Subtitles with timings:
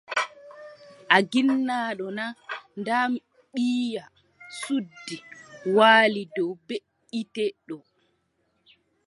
[1.15, 2.31] A ginnaaɗo naa,
[2.79, 3.05] ndaa
[3.53, 4.03] ɓiya
[4.59, 5.15] suddi
[5.75, 7.79] waali dow beʼitte too.